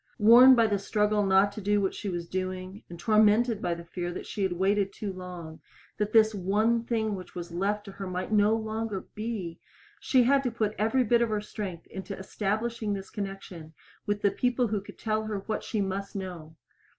Worn 0.17 0.55
by 0.55 0.65
the 0.65 0.79
struggle 0.79 1.23
not 1.23 1.51
to 1.51 1.61
do 1.61 1.79
what 1.79 1.93
she 1.93 2.09
was 2.09 2.27
doing, 2.27 2.81
and 2.89 2.99
tormented 2.99 3.61
by 3.61 3.75
the 3.75 3.85
fear 3.85 4.11
that 4.13 4.25
she 4.25 4.41
had 4.41 4.53
waited 4.53 4.91
too 4.91 5.13
long, 5.13 5.61
that 5.99 6.11
this 6.11 6.33
one 6.33 6.83
thing 6.85 7.13
which 7.13 7.35
was 7.35 7.51
left 7.51 7.85
to 7.85 7.91
her 7.91 8.07
might 8.07 8.31
no 8.31 8.55
longer 8.55 9.01
be, 9.13 9.59
she 9.99 10.23
had 10.23 10.41
to 10.41 10.49
put 10.49 10.73
every 10.79 11.03
bit 11.03 11.21
of 11.21 11.29
her 11.29 11.39
strength 11.39 11.85
into 11.85 12.17
establishing 12.17 12.93
this 12.93 13.11
connection 13.11 13.75
with 14.07 14.23
the 14.23 14.31
people 14.31 14.69
who 14.69 14.81
could 14.81 14.97
tell 14.97 15.25
her 15.25 15.41
what 15.45 15.63
she 15.63 15.81
must 15.81 16.15
know. 16.15 16.55